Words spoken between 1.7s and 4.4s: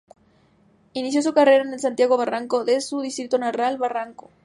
el Santiago Barranco de su distrito natal, Barranco.